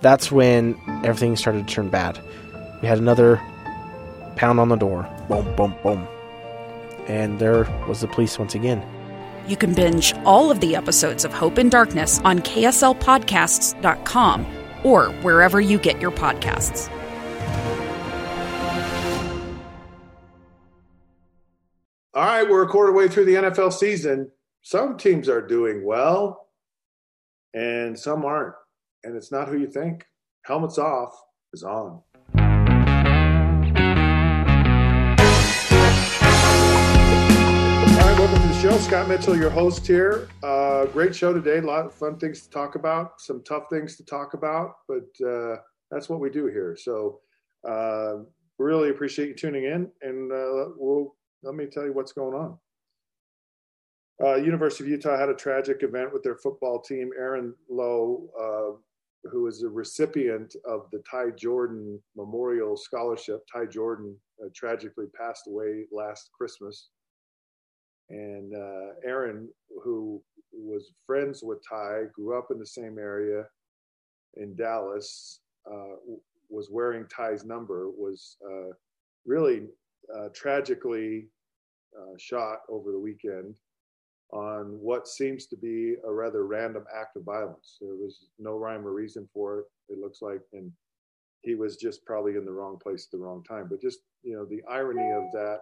[0.00, 2.20] That's when everything started to turn bad.
[2.82, 3.40] We had another
[4.36, 5.08] pound on the door.
[5.28, 6.06] Boom, boom, boom.
[7.08, 8.84] And there was the police once again.
[9.48, 14.46] You can binge all of the episodes of Hope in Darkness on KSLPodcasts.com
[14.82, 16.90] or wherever you get your podcasts.
[22.14, 24.30] All right, we're a quarter way through the NFL season.
[24.62, 26.48] Some teams are doing well,
[27.52, 28.54] and some aren't.
[29.06, 30.04] And it's not who you think.
[30.42, 31.14] Helmets off
[31.52, 31.70] is on.
[31.70, 32.42] All
[38.02, 38.76] right, welcome to the show.
[38.78, 40.28] Scott Mitchell, your host here.
[40.42, 41.58] Uh, great show today.
[41.58, 45.06] A lot of fun things to talk about, some tough things to talk about, but
[45.24, 46.76] uh, that's what we do here.
[46.76, 47.20] So,
[47.62, 48.24] uh,
[48.58, 52.58] really appreciate you tuning in, and uh, we'll let me tell you what's going on.
[54.20, 57.10] Uh, University of Utah had a tragic event with their football team.
[57.16, 58.78] Aaron Lowe, uh,
[59.30, 65.46] who is a recipient of the Ty Jordan Memorial Scholarship, Ty Jordan uh, tragically passed
[65.46, 66.88] away last Christmas.
[68.10, 69.48] And uh, Aaron,
[69.82, 73.44] who was friends with Ty, grew up in the same area
[74.34, 75.96] in Dallas, uh,
[76.48, 78.72] was wearing Ty's number, was uh,
[79.24, 79.66] really
[80.32, 81.28] tragically
[82.18, 83.56] shot over the weekend
[84.32, 87.78] on what seems to be a rather random act of violence.
[87.80, 89.66] There was no rhyme or reason for it.
[89.88, 90.72] It looks like, and
[91.42, 93.68] he was just probably in the wrong place at the wrong time.
[93.70, 95.60] But just you know, the irony of that,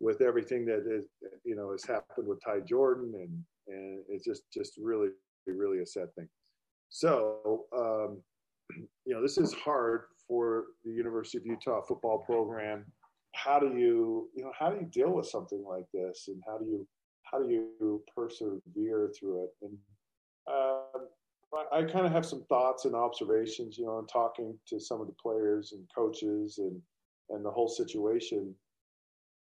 [0.00, 1.04] with everything that is,
[1.44, 5.08] you know, has happened with Ty Jordan, and and it's just just really
[5.46, 6.28] really a sad thing.
[6.88, 8.22] So um,
[9.04, 12.86] you know, this is hard for the University of Utah football program.
[13.34, 16.56] How do you you know how do you deal with something like this, and how
[16.56, 16.88] do you
[17.30, 19.50] how do you persevere through it?
[19.62, 19.78] And
[20.48, 21.08] um,
[21.72, 25.00] I, I kind of have some thoughts and observations, you know, in talking to some
[25.00, 26.80] of the players and coaches and
[27.30, 28.54] and the whole situation.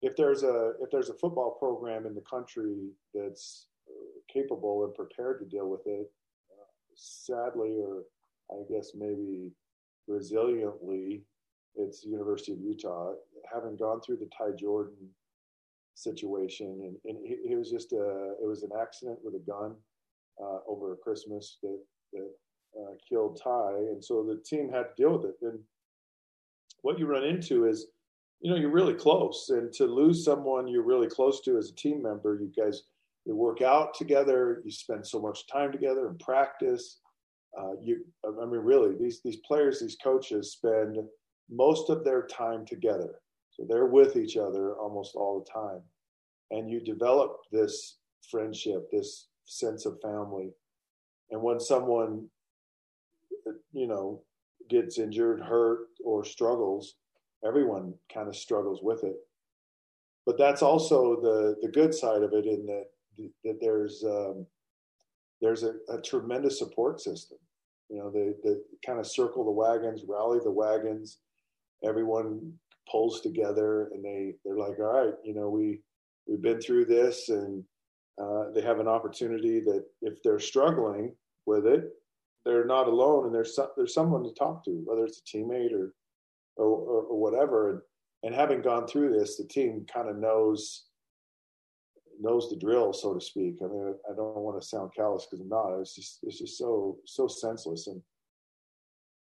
[0.01, 3.67] If there's a if there's a football program in the country that's
[4.31, 6.11] capable and prepared to deal with it,
[6.51, 8.03] uh, sadly, or
[8.51, 9.51] I guess maybe
[10.09, 11.21] resiliently,
[11.75, 13.13] it's the University of Utah.
[13.51, 15.09] Having gone through the Ty Jordan
[15.99, 19.75] situation, and, and it, it, was just a it was an accident with a gun
[20.41, 21.79] uh, over Christmas that
[22.13, 22.31] that
[22.79, 25.35] uh, killed Ty, and so the team had to deal with it.
[25.41, 25.59] And
[26.81, 27.87] what you run into is,
[28.41, 31.75] you know, you're really close, and to lose someone you're really close to as a
[31.75, 32.83] team member, you guys
[33.25, 36.99] you work out together, you spend so much time together in practice.
[37.57, 40.97] Uh, you, I mean, really, these these players, these coaches spend
[41.49, 43.15] most of their time together.
[43.59, 45.81] So they're with each other almost all the time.
[46.51, 47.97] And you develop this
[48.31, 50.51] friendship, this sense of family.
[51.29, 52.27] And when someone,
[53.73, 54.21] you know,
[54.69, 56.95] gets injured, hurt, or struggles,
[57.45, 59.17] everyone kind of struggles with it.
[60.25, 62.85] But that's also the the good side of it, in that
[63.43, 64.45] that there's um,
[65.41, 67.37] there's a, a, tremendous support system.
[67.89, 71.17] You know, they, they kind of circle the wagons, rally the wagons.
[71.83, 72.53] Everyone
[72.89, 75.79] pulls together and they they're like all right you know we
[76.27, 77.63] we've been through this and
[78.21, 81.13] uh, they have an opportunity that if they're struggling
[81.45, 81.89] with it
[82.45, 85.73] they're not alone and there's so, there's someone to talk to whether it's a teammate
[85.73, 85.93] or
[86.57, 87.69] or, or, or whatever.
[87.69, 87.81] And,
[88.23, 90.85] and having gone through this the team kind of knows
[92.21, 93.55] knows the drill so to speak.
[93.63, 95.79] I mean i don't want to sound callous because i'm not.
[95.79, 98.01] It's just it's just so so senseless and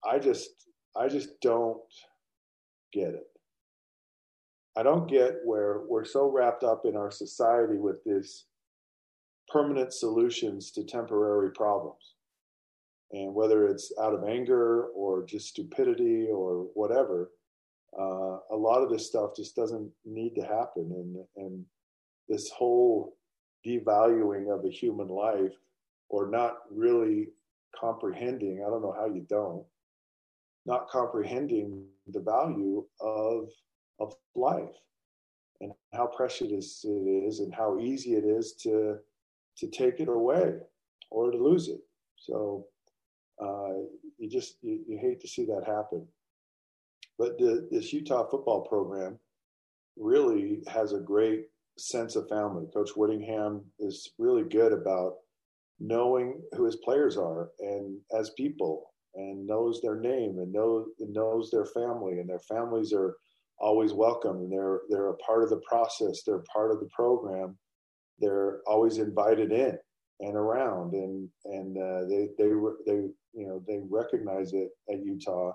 [0.04, 0.50] i just
[0.96, 1.80] i just don't
[2.92, 3.31] get it
[4.76, 8.46] I don't get where we're so wrapped up in our society with these
[9.48, 12.14] permanent solutions to temporary problems.
[13.12, 17.30] And whether it's out of anger or just stupidity or whatever,
[17.98, 20.90] uh, a lot of this stuff just doesn't need to happen.
[20.90, 21.64] And, and
[22.28, 23.18] this whole
[23.66, 25.52] devaluing of a human life
[26.08, 27.28] or not really
[27.78, 29.64] comprehending, I don't know how you don't,
[30.64, 33.48] not comprehending the value of
[34.00, 34.74] of life
[35.60, 38.96] and how precious it is and how easy it is to
[39.56, 40.54] to take it away
[41.10, 41.80] or to lose it
[42.16, 42.66] so
[43.42, 43.74] uh,
[44.18, 46.06] you just you, you, hate to see that happen.
[47.18, 49.18] But the, this Utah football program
[49.96, 51.46] really has a great
[51.78, 52.66] sense of family.
[52.72, 55.16] Coach Whittingham is really good about
[55.80, 61.50] knowing who his players are and as people and knows their name and knows knows
[61.50, 63.16] their family and their families are
[63.58, 64.50] always welcome.
[64.50, 66.22] They're they're a part of the process.
[66.26, 67.56] They're part of the program.
[68.18, 69.78] They're always invited in
[70.20, 70.94] and around.
[70.94, 72.50] And and uh, they they
[72.86, 73.00] they
[73.32, 75.52] you know they recognize it at Utah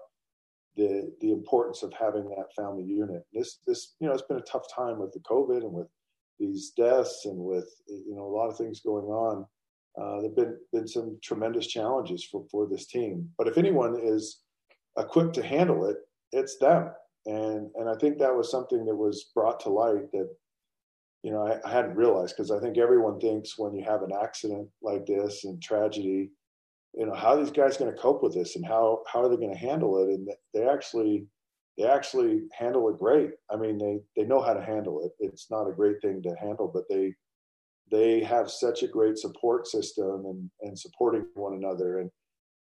[0.76, 3.24] the the importance of having that family unit.
[3.34, 5.88] This this you know it's been a tough time with the covid and with
[6.40, 9.46] these deaths and with you know a lot of things going on.
[10.00, 13.30] Uh, there've been been some tremendous challenges for for this team.
[13.38, 14.42] But if anyone is
[14.98, 15.98] equipped to handle it
[16.32, 16.90] it's them
[17.28, 20.30] and and I think that was something that was brought to light that
[21.24, 24.14] you know I, I hadn't realized because I think everyone thinks when you have an
[24.20, 26.32] accident like this and tragedy,
[26.94, 29.36] you know how these guys going to cope with this and how how are they
[29.36, 31.28] going to handle it and they actually
[31.78, 33.32] they actually handle it great.
[33.52, 35.12] I mean they they know how to handle it.
[35.20, 37.14] It's not a great thing to handle, but they
[37.92, 42.10] they have such a great support system and and supporting one another and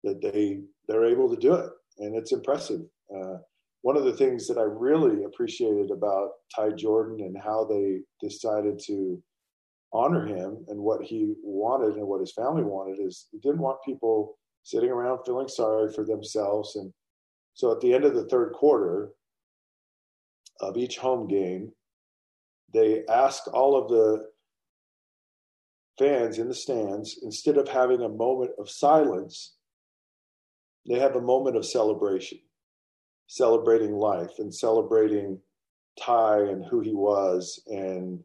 [0.05, 2.81] that they they're able to do it and it's impressive.
[3.15, 3.37] Uh,
[3.85, 8.81] one of the things that I really appreciated about Ty Jordan and how they decided
[8.87, 9.23] to
[9.93, 13.85] honor him and what he wanted and what his family wanted is he didn't want
[13.85, 16.77] people sitting around feeling sorry for themselves.
[16.77, 16.95] And
[17.53, 19.11] so at the end of the third quarter
[20.61, 21.71] of each home game,
[22.73, 24.31] they asked all of the
[25.99, 29.57] fans in the stands, instead of having a moment of silence,
[30.89, 32.39] they have a moment of celebration
[33.27, 35.39] celebrating life and celebrating
[35.99, 38.23] Ty and who he was and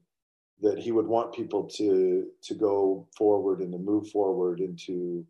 [0.62, 5.25] that he would want people to to go forward and to move forward and to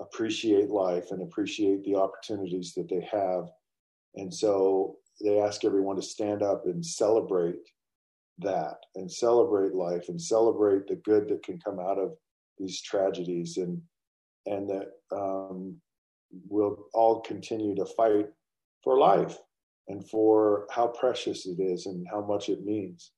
[0.00, 3.50] appreciate life and appreciate the opportunities that they have.
[4.14, 7.56] And so they ask everyone to stand up and celebrate
[8.38, 12.12] that and celebrate life and celebrate the good that can come out of
[12.58, 13.80] these tragedies and
[14.46, 15.76] and that um,
[16.48, 18.28] we'll all continue to fight
[18.82, 19.36] for life
[19.88, 23.12] and for how precious it is and how much it means.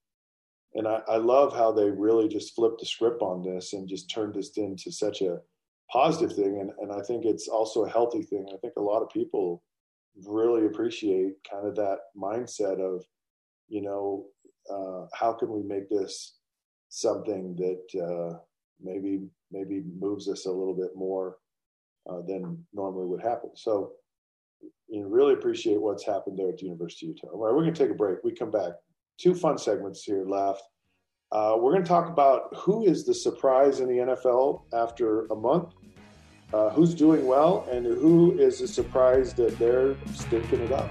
[0.74, 4.10] And I, I love how they really just flipped the script on this and just
[4.10, 5.38] turned this into such a
[5.90, 6.60] positive thing.
[6.60, 8.46] And, and I think it's also a healthy thing.
[8.48, 9.62] I think a lot of people
[10.26, 13.04] really appreciate kind of that mindset of,
[13.68, 14.26] you know,
[14.70, 16.36] uh, how can we make this
[16.88, 18.38] something that uh,
[18.80, 21.38] maybe maybe moves us a little bit more
[22.08, 23.50] uh, than normally would happen.
[23.54, 23.92] So
[24.88, 27.28] you really appreciate what's happened there at the University of Utah.
[27.28, 28.18] All right, we're going to take a break.
[28.24, 28.72] We come back.
[29.18, 30.62] Two fun segments here left.
[31.32, 35.36] Uh, we're going to talk about who is the surprise in the NFL after a
[35.36, 35.74] month,
[36.52, 40.90] uh, who's doing well, and who is the surprise that they're stinking it up.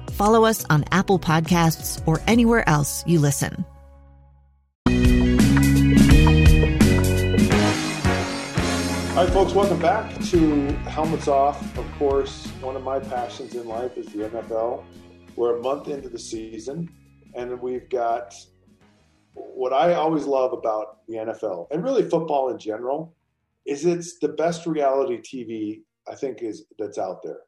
[0.21, 3.65] follow us on Apple Podcasts, or anywhere else you listen.
[4.85, 4.93] All
[9.25, 11.75] right, folks, welcome back to Helmets Off.
[11.75, 14.83] Of course, one of my passions in life is the NFL.
[15.35, 16.87] We're a month into the season,
[17.33, 18.35] and we've got
[19.33, 23.15] what I always love about the NFL and really football in general
[23.65, 27.39] is it's the best reality TV I think is that's out there.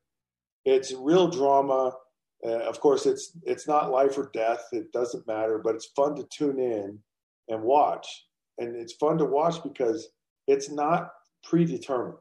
[0.66, 1.94] It's real drama.
[2.46, 4.68] Uh, of course, it's it's not life or death.
[4.74, 7.00] It doesn't matter, but it's fun to tune in
[7.50, 8.08] and watch.
[8.58, 10.10] And it's fun to watch because
[10.48, 11.12] it's not
[11.44, 12.18] predetermined.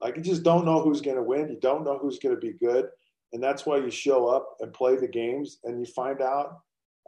[0.00, 1.48] Like you just don't know who's going to win.
[1.48, 2.86] You don't know who's going to be good,
[3.32, 6.58] and that's why you show up and play the games, and you find out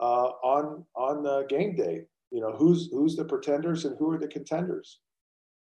[0.01, 2.03] uh, on on the game day.
[2.31, 5.01] You know who's who's the pretenders and who are the contenders.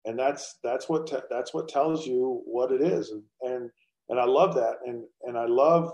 [0.05, 3.69] and that's that's what te- that's what tells you what it is, and, and
[4.09, 5.91] and I love that, and and I love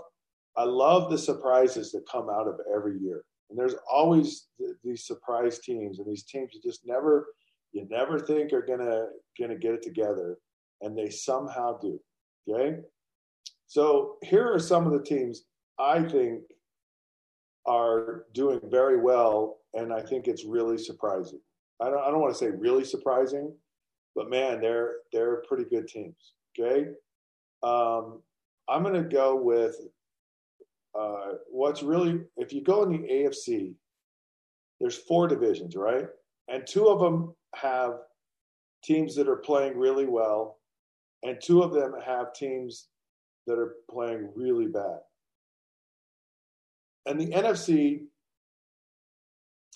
[0.56, 5.06] I love the surprises that come out of every year, and there's always th- these
[5.06, 7.28] surprise teams, and these teams you just never
[7.72, 9.06] you never think are gonna
[9.38, 10.38] gonna get it together,
[10.80, 12.00] and they somehow do.
[12.48, 12.78] Okay,
[13.66, 15.44] so here are some of the teams
[15.78, 16.42] I think
[17.66, 21.40] are doing very well, and I think it's really surprising.
[21.80, 23.52] I don't, I don't want to say really surprising,
[24.14, 26.34] but man, they're they're pretty good teams.
[26.56, 26.90] Okay,
[27.64, 28.22] um,
[28.68, 29.76] I'm to go with
[30.98, 33.74] uh, what's really if you go in the AFC,
[34.80, 36.06] there's four divisions, right?
[36.48, 37.94] And two of them have
[38.82, 40.58] teams that are playing really well,
[41.22, 42.88] and two of them have teams
[43.46, 44.98] that are playing really bad.
[47.06, 48.02] And the NFC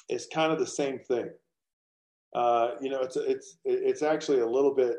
[0.09, 1.31] is kind of the same thing.
[2.35, 4.97] Uh, you know, it's it's it's actually a little bit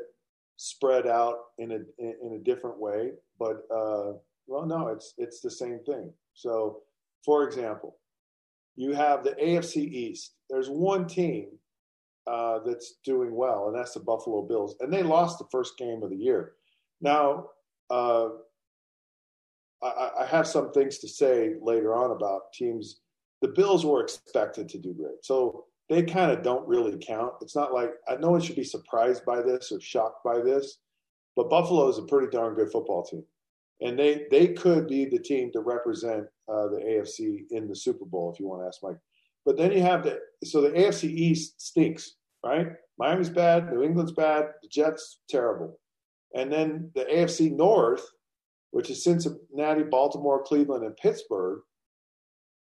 [0.56, 4.12] spread out in a in a different way, but uh,
[4.50, 6.12] well, no, it's it's the same thing.
[6.34, 6.80] So,
[7.24, 7.96] for example,
[8.74, 10.34] you have the AFC East.
[10.50, 11.46] There's one team
[12.26, 16.02] uh, that's doing well, and that's the Buffalo Bills, and they lost the first game
[16.02, 16.54] of the year.
[17.00, 17.46] Now,
[17.90, 18.30] uh,
[19.82, 23.00] I, I have some things to say later on about teams.
[23.42, 27.34] The Bills were expected to do great, so they kind of don't really count.
[27.40, 30.78] It's not like no one should be surprised by this or shocked by this,
[31.36, 33.24] but Buffalo is a pretty darn good football team,
[33.80, 38.04] and they they could be the team to represent uh, the AFC in the Super
[38.04, 38.98] Bowl if you want to ask Mike.
[39.44, 42.68] But then you have the so the AFC East stinks, right?
[42.98, 45.80] Miami's bad, New England's bad, the Jets terrible,
[46.34, 48.06] and then the AFC North
[48.70, 51.60] which is Cincinnati, Baltimore, Cleveland, and Pittsburgh.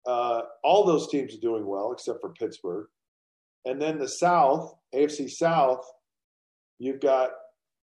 [0.07, 2.87] Uh, all those teams are doing well except for Pittsburgh.
[3.64, 5.85] And then the South, AFC South,
[6.78, 7.31] you've got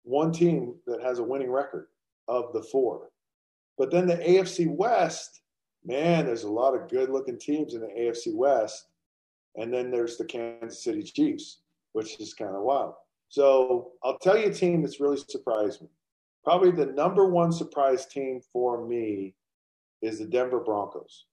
[0.03, 1.87] one team that has a winning record
[2.27, 3.11] of the four.
[3.79, 5.41] But then the AFC West,
[5.85, 8.89] man, there's a lot of good looking teams in the AFC West.
[9.57, 11.61] And then there's the Kansas City Chiefs,
[11.93, 12.95] which is kind of wild.
[13.29, 15.89] So I'll tell you a team that's really surprised me
[16.49, 19.35] probably the number one surprise team for me
[20.01, 21.27] is the Denver Broncos.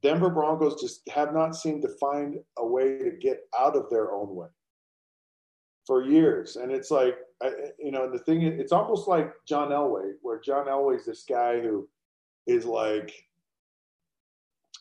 [0.00, 4.12] Denver Broncos just have not seemed to find a way to get out of their
[4.12, 4.46] own way
[5.86, 6.56] for years.
[6.56, 7.16] And it's like,
[7.78, 11.60] you know, the thing, it's almost like John Elway, where John Elway is this guy
[11.60, 11.88] who
[12.46, 13.12] is like,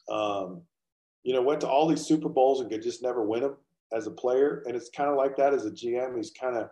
[0.09, 0.61] um,
[1.23, 3.55] you know, went to all these Super Bowls and could just never win them
[3.93, 4.63] as a player.
[4.65, 6.17] And it's kind of like that as a GM.
[6.17, 6.69] He's kind of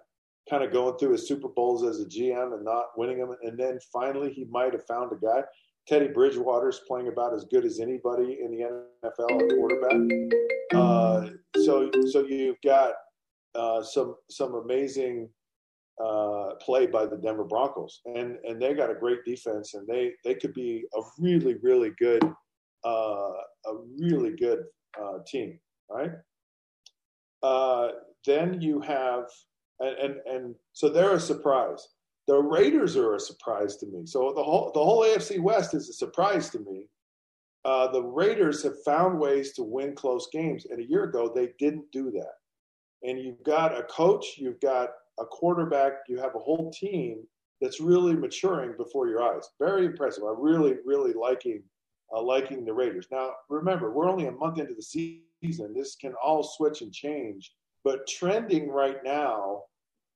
[0.49, 3.35] kind of going through his Super Bowls as a GM and not winning them.
[3.43, 5.43] And then finally, he might have found a guy.
[5.87, 10.39] Teddy Bridgewater's playing about as good as anybody in the NFL quarterback.
[10.73, 11.29] Uh,
[11.63, 12.93] so, so you've got
[13.55, 15.29] uh, some some amazing
[16.03, 20.13] uh, play by the Denver Broncos, and and they got a great defense, and they
[20.23, 22.23] they could be a really really good
[22.85, 23.33] uh,
[23.65, 24.63] a really good
[24.99, 26.11] uh, team, right?
[27.43, 27.89] Uh,
[28.25, 29.25] then you have
[29.79, 31.87] and, and and so they're a surprise.
[32.27, 34.05] The Raiders are a surprise to me.
[34.05, 36.85] So the whole the whole AFC West is a surprise to me.
[37.65, 41.49] Uh, the Raiders have found ways to win close games, and a year ago they
[41.59, 42.33] didn't do that.
[43.03, 44.89] And you've got a coach, you've got
[45.19, 47.23] a quarterback, you have a whole team
[47.61, 49.49] that's really maturing before your eyes.
[49.59, 50.23] Very impressive.
[50.23, 51.63] I'm really, really liking
[52.15, 53.07] uh, liking the Raiders.
[53.11, 55.73] Now, remember, we're only a month into the season.
[55.73, 57.53] This can all switch and change.
[57.83, 59.63] But trending right now,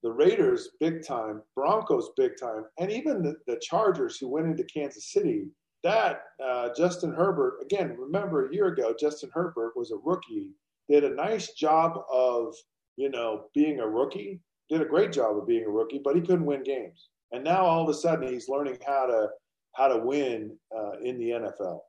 [0.01, 4.63] the Raiders big time, Broncos big time, and even the, the Chargers who went into
[4.65, 5.45] Kansas City.
[5.83, 10.51] That uh, Justin Herbert, again, remember a year ago, Justin Herbert was a rookie,
[10.89, 12.55] did a nice job of,
[12.97, 16.21] you know, being a rookie, did a great job of being a rookie, but he
[16.21, 17.09] couldn't win games.
[17.31, 19.27] And now all of a sudden he's learning how to
[19.75, 21.79] how to win uh, in the NFL.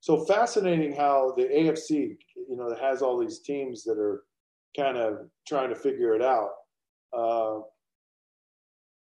[0.00, 4.24] So fascinating how the AFC, you know, has all these teams that are
[4.76, 6.50] kind of trying to figure it out.
[7.16, 7.60] Uh,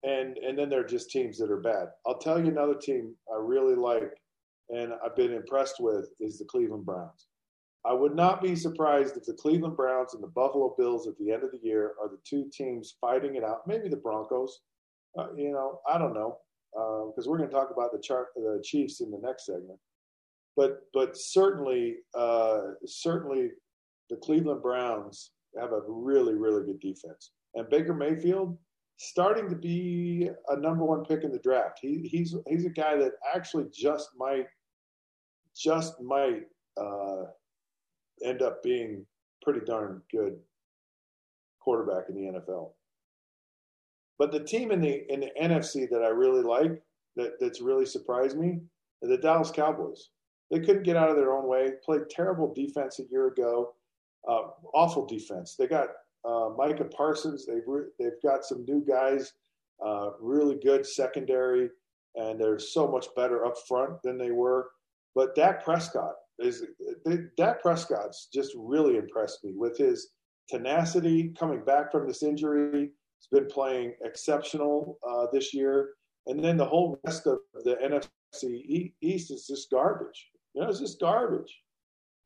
[0.04, 1.88] and and then there are just teams that are bad.
[2.06, 4.14] I'll tell you another team I really like
[4.70, 7.28] and I've been impressed with is the Cleveland Browns.
[7.86, 11.32] I would not be surprised if the Cleveland Browns and the Buffalo Bills at the
[11.32, 13.68] end of the year are the two teams fighting it out.
[13.68, 14.62] Maybe the Broncos.
[15.18, 16.38] Uh, you know, I don't know
[16.74, 19.80] because uh, we're going to talk about the chart, the Chiefs in the next segment.
[20.56, 23.50] But but certainly uh, certainly
[24.10, 27.32] the Cleveland Browns have a really, really good defense.
[27.56, 28.58] And Baker Mayfield
[28.98, 31.80] starting to be a number one pick in the draft.
[31.82, 34.46] He, he's he's a guy that actually just might
[35.56, 36.44] just might
[36.80, 37.26] uh,
[38.24, 39.06] end up being
[39.44, 40.38] pretty darn good
[41.60, 42.72] quarterback in the NFL.
[44.20, 46.82] But the team in the in the NFC that I really like,
[47.16, 48.60] that that's really surprised me,
[49.04, 50.10] are the Dallas Cowboys.
[50.52, 51.72] They couldn't get out of their own way.
[51.84, 53.74] Played terrible defense a year ago.
[54.28, 55.56] Uh, awful defense.
[55.58, 55.88] They got
[56.24, 57.46] uh, Micah Parsons.
[57.46, 59.34] They've re- they've got some new guys,
[59.86, 61.70] uh, really good secondary,
[62.16, 64.70] and they're so much better up front than they were.
[65.16, 66.64] But Dak Prescott is
[67.38, 70.10] Dak Prescott's just really impressed me with his
[70.50, 72.92] tenacity coming back from this injury.
[73.20, 75.92] He's been playing exceptional uh, this year,
[76.28, 80.30] and then the whole rest of the NFC East is just garbage.
[80.54, 81.62] You know, it's just garbage,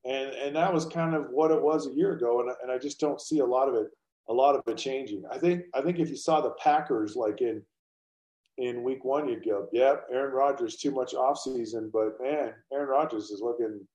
[0.06, 2.78] and and that was kind of what it was a year ago, and and I
[2.78, 3.88] just don't see a lot of it,
[4.30, 5.24] a lot of it changing.
[5.32, 7.62] I think I think if you saw the Packers like in
[8.58, 12.90] in week one, you'd go, yep, Aaron Rodgers too much off season, but man, Aaron
[12.90, 13.86] Rodgers is looking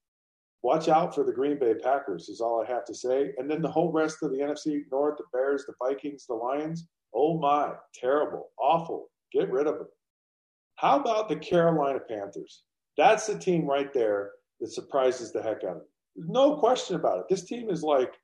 [0.63, 3.33] watch out for the Green Bay Packers, is all I have to say.
[3.37, 6.87] And then the whole rest of the NFC North, the Bears, the Vikings, the Lions,
[7.15, 9.11] oh my, terrible, awful.
[9.33, 9.89] Get rid of them.
[10.77, 12.63] How about the Carolina Panthers?
[12.97, 15.83] That's the team right there that surprises the heck out of me.
[16.17, 17.25] No question about it.
[17.29, 18.15] This team is like,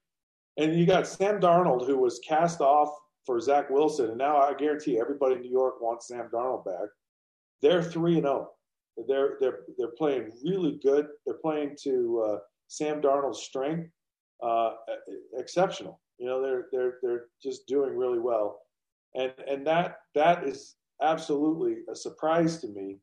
[0.56, 2.90] and you got Sam Darnold, who was cast off
[3.26, 6.88] for Zach Wilson, and now I guarantee everybody in New York wants Sam Darnold back.
[7.60, 8.50] They're three and zero.
[8.98, 9.04] Oh.
[9.06, 11.06] They're they're they're playing really good.
[11.24, 13.90] They're playing to uh, Sam Darnold's strength,
[14.42, 14.72] uh,
[15.36, 16.00] exceptional.
[16.18, 18.60] You know, they're they're they're just doing really well,
[19.14, 22.98] and and that that is absolutely a surprise to me.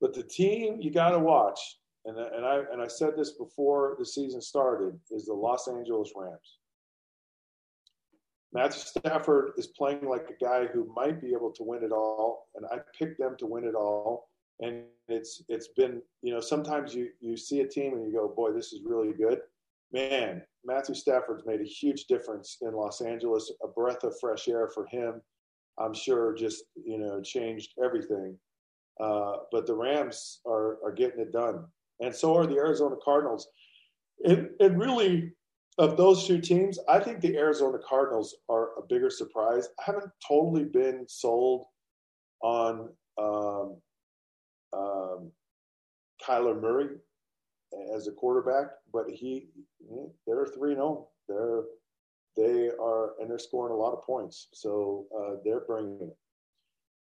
[0.00, 1.60] But the team you got to watch,
[2.06, 6.12] and and I and I said this before the season started, is the Los Angeles
[6.16, 6.58] Rams.
[8.54, 12.46] Matthew Stafford is playing like a guy who might be able to win it all,
[12.54, 14.28] and I picked them to win it all.
[14.60, 18.28] And it's it's been you know sometimes you you see a team and you go
[18.28, 19.40] boy this is really good.
[19.92, 23.52] Man matthew stafford's made a huge difference in los angeles.
[23.64, 25.20] A breath of fresh air for him
[25.78, 28.38] i'm sure just you know changed everything.
[29.00, 31.64] Uh, but the rams are are getting it done.
[32.00, 33.48] And so are the arizona cardinals.
[34.20, 35.32] It, it really
[35.78, 40.10] of those two teams i think the arizona cardinals are a bigger surprise i haven't
[40.26, 41.66] totally been sold
[42.42, 43.76] on um,
[44.76, 45.30] um,
[46.22, 46.88] Kyler Murray
[47.94, 49.48] as a quarterback, but he
[50.26, 50.84] they're three zero.
[50.84, 51.08] Oh.
[51.28, 51.62] They're
[52.36, 56.16] they are and they're scoring a lot of points, so uh, they're bringing it.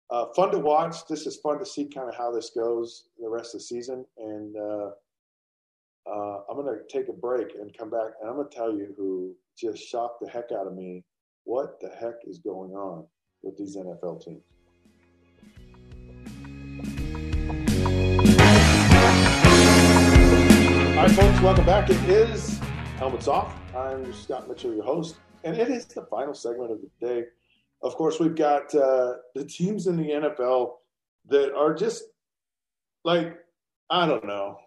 [0.08, 1.06] Uh, fun to watch.
[1.08, 4.04] This is fun to see kind of how this goes the rest of the season,
[4.18, 4.90] and uh,
[6.08, 8.72] uh I'm going to take a break and come back, and I'm going to tell
[8.72, 11.04] you who just shocked the heck out of me.
[11.44, 13.06] What the heck is going on
[13.42, 14.42] with these NFL teams?
[20.96, 21.90] Right, folks, welcome back.
[21.90, 22.58] It is
[22.98, 23.54] Helmets Off.
[23.76, 27.24] I'm Scott Mitchell, your host, and it is the final segment of the day.
[27.82, 30.76] Of course, we've got uh, the teams in the NFL
[31.28, 32.04] that are just
[33.04, 33.36] like,
[33.90, 34.58] I don't know.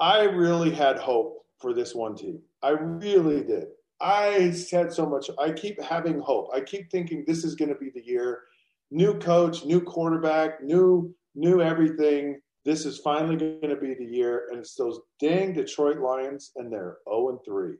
[0.00, 2.40] I really had hope for this one team.
[2.62, 3.66] I really did.
[4.00, 5.30] I had so much.
[5.38, 6.48] I keep having hope.
[6.54, 8.44] I keep thinking this is going to be the year.
[8.90, 14.48] New coach, new quarterback, new new everything this is finally going to be the year,
[14.50, 17.74] and it's those dang Detroit Lions, and they're 0 and 3.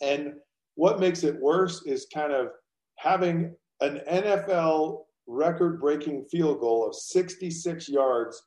[0.00, 0.34] And
[0.76, 2.48] what makes it worse is kind of
[2.98, 8.42] having an NFL record breaking field goal of 66 yards,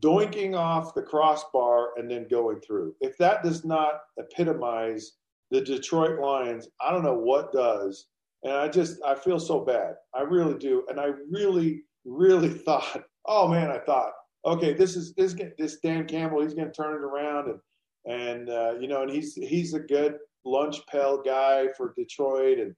[0.00, 2.94] doinking off the crossbar, and then going through.
[3.00, 5.12] If that does not epitomize
[5.50, 8.06] the Detroit Lions, I don't know what does.
[8.44, 9.94] And I just, I feel so bad.
[10.14, 10.84] I really do.
[10.88, 14.12] And I really, really thought, oh man, I thought
[14.44, 17.60] okay, this is this this Dan Campbell, he's going to turn it around, and
[18.06, 22.74] and uh, you know, and he's he's a good lunch pail guy for Detroit, and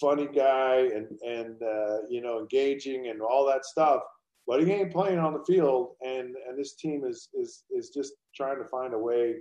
[0.00, 4.02] funny guy, and and uh, you know, engaging and all that stuff.
[4.46, 8.14] But he ain't playing on the field, and and this team is is is just
[8.34, 9.36] trying to find a way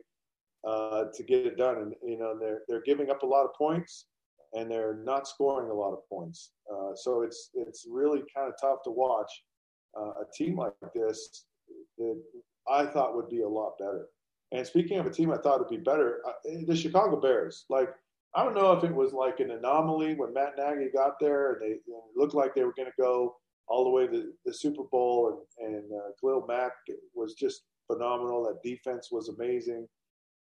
[0.67, 1.77] uh, to get it done.
[1.77, 4.05] And you know, they're they're giving up a lot of points,
[4.53, 6.51] and they're not scoring a lot of points.
[6.71, 9.31] Uh, so it's it's really kind of tough to watch
[9.97, 11.45] uh, a team like this
[11.97, 12.21] that
[12.67, 14.07] I thought would be a lot better.
[14.51, 17.65] And speaking of a team I thought would be better, uh, the Chicago Bears.
[17.69, 17.89] Like
[18.35, 21.61] I don't know if it was like an anomaly when Matt Nagy got there and
[21.61, 21.75] they
[22.15, 23.35] looked like they were going to go
[23.67, 26.71] all the way to the Super Bowl, and and uh, Khalil Mack
[27.13, 28.43] was just phenomenal.
[28.43, 29.87] That defense was amazing,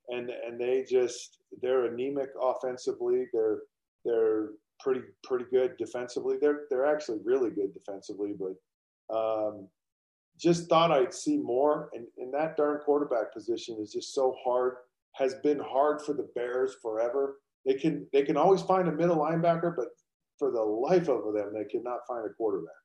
[0.08, 3.26] and and they just they're anemic offensively.
[3.32, 3.60] They're
[4.04, 6.37] they're pretty pretty good defensively.
[6.40, 9.68] They're they're actually really good defensively, but um,
[10.38, 11.90] just thought I'd see more.
[11.94, 14.76] And, and that darn quarterback position is just so hard,
[15.12, 17.37] has been hard for the Bears forever.
[17.64, 19.88] They can they can always find a middle linebacker, but
[20.38, 22.84] for the life of them, they cannot find a quarterback.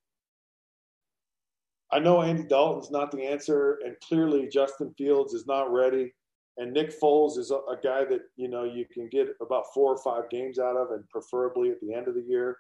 [1.92, 6.14] I know Andy Dalton's not the answer, and clearly Justin Fields is not ready.
[6.58, 9.94] And Nick Foles is a, a, guy that you know you can get about four
[9.94, 12.58] or five games out of, and preferably at the end of the year.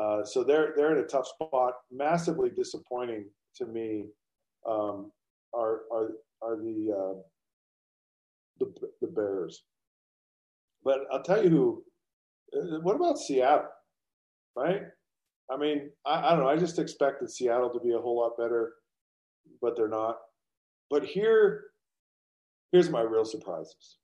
[0.00, 1.74] Uh, so they're they're in a tough spot.
[1.90, 3.24] Massively disappointing
[3.56, 4.06] to me
[4.68, 5.10] um,
[5.52, 7.20] are are are the, uh,
[8.60, 9.64] the the Bears.
[10.84, 11.84] But I'll tell you who.
[12.56, 13.66] Uh, what about Seattle?
[14.54, 14.82] Right?
[15.50, 16.48] I mean, I, I don't know.
[16.48, 18.74] I just expected Seattle to be a whole lot better,
[19.60, 20.18] but they're not.
[20.90, 21.64] But here,
[22.72, 23.98] here's my real surprises.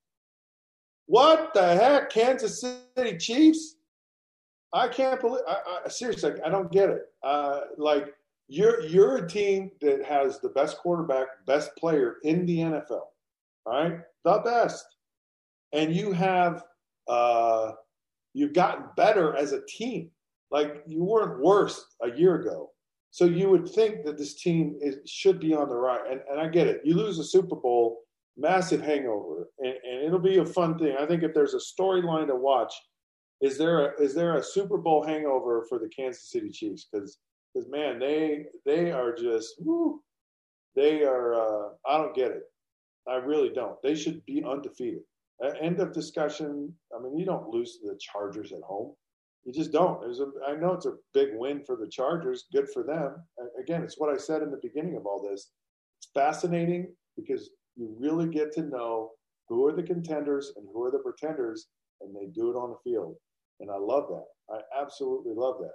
[1.06, 3.76] What the heck, Kansas City Chiefs?
[4.72, 5.42] I can't believe.
[5.46, 7.02] I, I, seriously, I don't get it.
[7.22, 8.14] Uh, like
[8.48, 13.02] you're you're a team that has the best quarterback, best player in the NFL.
[13.66, 14.84] All right, the best,
[15.72, 16.64] and you have
[17.08, 17.72] uh,
[18.32, 20.10] you've gotten better as a team.
[20.52, 22.70] Like you weren't worse a year ago.
[23.10, 26.00] So you would think that this team is, should be on the right.
[26.10, 26.80] And, and I get it.
[26.84, 28.00] You lose a Super Bowl,
[28.36, 30.96] massive hangover, and, and it'll be a fun thing.
[30.98, 32.72] I think if there's a storyline to watch,
[33.40, 36.86] is there a, is there a Super Bowl hangover for the Kansas City Chiefs?
[36.90, 37.18] Because
[37.52, 40.00] because man, they they are just woo,
[40.76, 41.34] they are.
[41.34, 42.42] Uh, I don't get it.
[43.08, 43.80] I really don't.
[43.82, 45.02] They should be undefeated.
[45.60, 46.72] End of discussion.
[46.96, 48.94] I mean, you don't lose to the Chargers at home.
[49.44, 50.04] You just don't.
[50.04, 52.44] A, I know it's a big win for the Chargers.
[52.52, 53.16] Good for them.
[53.60, 55.50] Again, it's what I said in the beginning of all this.
[55.98, 59.10] It's fascinating because you really get to know
[59.48, 61.66] who are the contenders and who are the pretenders,
[62.00, 63.16] and they do it on the field.
[63.60, 64.54] And I love that.
[64.54, 65.74] I absolutely love that.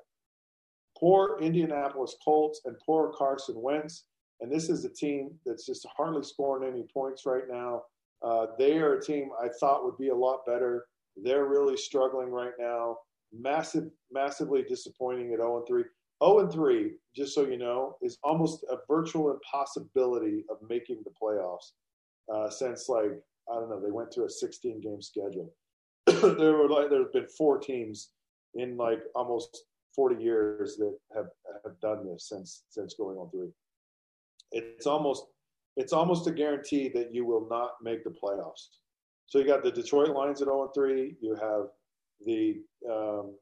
[0.97, 4.06] Poor Indianapolis Colts and poor Carson Wentz.
[4.39, 7.84] And this is a team that's just hardly scoring any points right now.
[8.23, 10.86] Uh, they are a team I thought would be a lot better.
[11.15, 12.97] They're really struggling right now
[13.33, 15.83] massive, massively disappointing at 0 and 3.
[16.23, 21.11] 0 and 3, just so you know, is almost a virtual impossibility of making the
[21.21, 21.71] playoffs
[22.33, 23.11] uh, since like
[23.49, 25.53] I don't know they went to a 16 game schedule.
[26.07, 28.09] there were like there have been four teams
[28.55, 31.27] in like almost 40 years that have
[31.63, 33.49] have done this since since going on three.
[34.51, 35.25] It's almost
[35.75, 38.67] it's almost a guarantee that you will not make the playoffs.
[39.27, 41.17] So you got the Detroit Lions at 0 and 3.
[41.21, 41.67] You have
[42.25, 43.36] the um,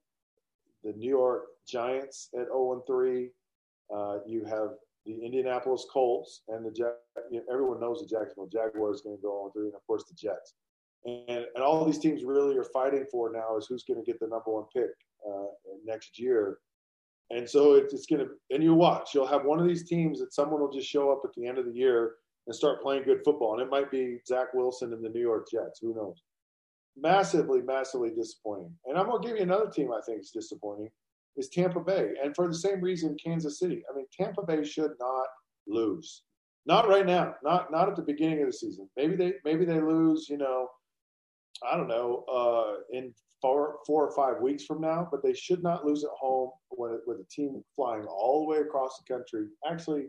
[0.83, 3.29] the New York Giants at 0 and 3.
[3.93, 4.69] Uh, you have
[5.05, 6.71] the Indianapolis Colts and the
[7.29, 10.05] you know, everyone knows the Jacksonville Jaguars going to go on 3, and of course
[10.05, 10.53] the Jets.
[11.05, 14.19] And, and all these teams really are fighting for now is who's going to get
[14.19, 14.89] the number one pick
[15.27, 15.45] uh,
[15.85, 16.57] next year.
[17.29, 20.19] And so it's, it's going to, and you watch, you'll have one of these teams
[20.19, 22.15] that someone will just show up at the end of the year
[22.47, 23.53] and start playing good football.
[23.53, 25.79] And it might be Zach Wilson and the New York Jets.
[25.81, 26.21] Who knows?
[26.97, 28.71] Massively, massively disappointing.
[28.85, 30.89] And I'm going to give you another team I think is disappointing
[31.37, 32.11] is Tampa Bay.
[32.23, 33.83] And for the same reason, Kansas City.
[33.91, 35.27] I mean, Tampa Bay should not
[35.67, 36.23] lose.
[36.65, 37.35] Not right now.
[37.43, 38.89] Not not at the beginning of the season.
[38.97, 40.27] Maybe they maybe they lose.
[40.29, 40.67] You know,
[41.69, 42.23] I don't know.
[42.31, 46.09] Uh, in four four or five weeks from now, but they should not lose at
[46.17, 49.47] home with with a team flying all the way across the country.
[49.69, 50.05] Actually,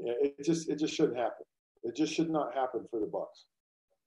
[0.00, 1.46] it just it just shouldn't happen.
[1.84, 3.44] It just should not happen for the Bucs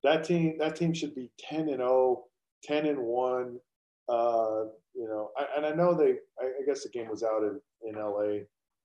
[0.04, 2.24] that team that team should be 10 and 0
[2.64, 3.60] 10 and 1
[4.10, 7.44] uh, you know I, and i know they I, I, guess the game was out
[7.44, 8.40] in, in la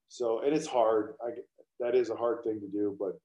[0.09, 1.15] so and it's hard.
[1.21, 1.31] I,
[1.79, 3.19] that is a hard thing to do but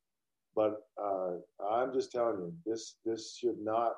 [0.54, 1.36] but uh,
[1.70, 3.94] i'm just telling you this this should not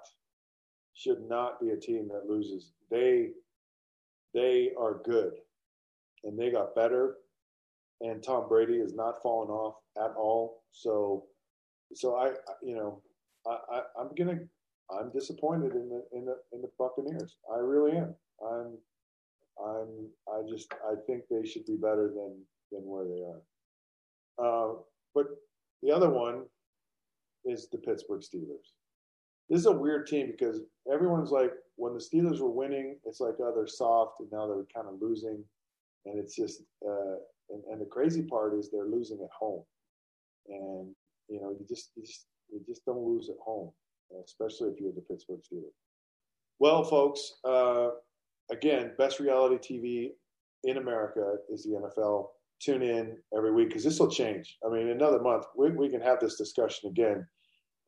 [0.95, 2.73] should not be a team that loses.
[2.91, 3.31] They
[4.33, 5.33] they are good
[6.25, 7.17] and they got better
[8.01, 10.63] and tom brady has not fallen off at all.
[10.73, 11.25] So
[11.95, 12.31] so i
[12.63, 13.03] you know
[13.47, 14.39] I, am gonna
[14.91, 17.37] I'm disappointed in the in the in the Buccaneers.
[17.53, 18.15] I really am.
[18.43, 18.79] I'm
[19.63, 22.41] I'm I just I think they should be better than
[22.73, 23.43] than where they are.
[24.37, 24.75] Uh,
[25.15, 25.27] but
[25.83, 26.45] the other one
[27.45, 28.73] is the Pittsburgh Steelers.
[29.49, 33.35] This is a weird team because everyone's like when the Steelers were winning, it's like
[33.41, 35.45] oh they're soft, and now they're kind of losing,
[36.07, 37.17] and it's just uh,
[37.51, 39.65] and, and the crazy part is they're losing at home,
[40.49, 40.95] and
[41.29, 43.71] you know you just you just you just don't lose at home,
[44.25, 45.75] especially if you're the Pittsburgh Steelers.
[46.59, 47.91] Well, folks, uh,
[48.51, 50.11] again, best reality TV
[50.65, 52.29] in America is the NFL.
[52.61, 54.57] Tune in every week because this will change.
[54.65, 57.27] I mean, another month we, we can have this discussion again,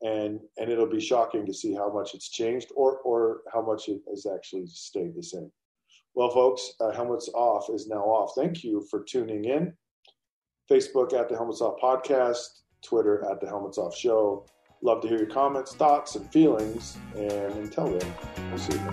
[0.01, 3.87] and and it'll be shocking to see how much it's changed or or how much
[3.87, 5.51] it has actually stayed the same.
[6.13, 8.33] Well, folks, uh, Helmets Off is now off.
[8.35, 9.73] Thank you for tuning in.
[10.69, 14.45] Facebook at the Helmets Off Podcast, Twitter at the Helmets Off Show.
[14.83, 16.97] Love to hear your comments, thoughts, and feelings.
[17.15, 18.13] And until then,
[18.49, 18.89] we'll see you.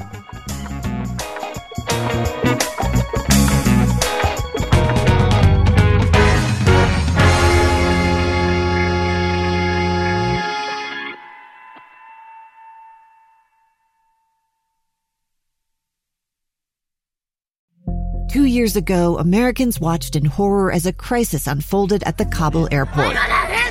[18.31, 23.17] Two years ago, Americans watched in horror as a crisis unfolded at the Kabul airport.